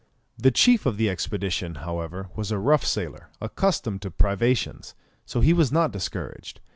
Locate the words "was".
2.35-2.49, 5.53-5.71